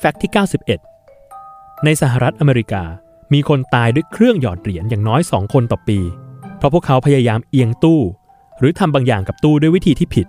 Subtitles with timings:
[0.00, 0.32] แฟกต์ที่
[1.06, 2.82] 91 ในสหรัฐอเมริกา
[3.32, 5.98] มีคนตายด้วยเครื่องหยอดเหรียญอย่างน้อย 2 คนต่อปี
[6.58, 8.00] เพราะพวกเขาพยายามเอียงตู้
[8.58, 10.26] หรือทำบางอย่างกับตู้ด้วยวิธีที่ผิด